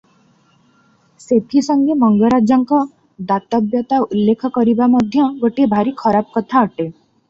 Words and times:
ସେଥି 1.25 1.63
ସଙ୍ଗେ 1.67 1.97
ମଙ୍ଗରାଜଙ୍କ 2.05 2.81
ଦାତବ୍ୟତା 3.35 4.03
ଉଲ୍ଲେଖ 4.09 4.55
କରିବା 4.59 4.93
ମଧ୍ୟ 4.99 5.31
ଗୋଟିଏ 5.47 5.73
ଭାରି 5.79 5.99
ଖରାପ 6.05 6.39
କଥା 6.41 6.69
ଅଟେ। 6.71 6.87